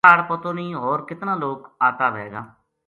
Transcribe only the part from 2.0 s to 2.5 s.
وھے گا